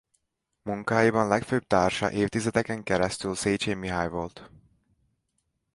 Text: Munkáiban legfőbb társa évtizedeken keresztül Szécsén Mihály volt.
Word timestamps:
Munkáiban 0.63 1.27
legfőbb 1.27 1.67
társa 1.67 2.11
évtizedeken 2.11 2.83
keresztül 2.83 3.35
Szécsén 3.35 3.77
Mihály 3.77 4.09
volt. 4.09 4.51